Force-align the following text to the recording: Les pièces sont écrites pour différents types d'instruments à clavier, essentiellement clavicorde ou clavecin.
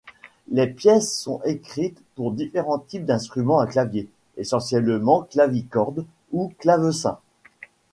Les 0.49 0.65
pièces 0.65 1.13
sont 1.15 1.41
écrites 1.45 2.01
pour 2.15 2.31
différents 2.31 2.79
types 2.79 3.05
d'instruments 3.05 3.59
à 3.59 3.67
clavier, 3.67 4.09
essentiellement 4.35 5.27
clavicorde 5.29 6.07
ou 6.31 6.51
clavecin. 6.57 7.19